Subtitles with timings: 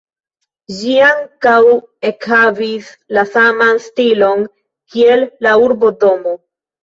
[0.77, 1.57] Ĝi ankaŭ
[2.11, 4.41] ekhavis la saman stilon
[4.95, 6.35] kiel la urbodomo.